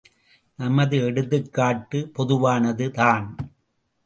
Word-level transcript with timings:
நமது 0.59 0.97
எடுத்துக்காட்டு 1.05 1.99
பொதுவானது 2.13 2.91
தான்! 2.91 3.27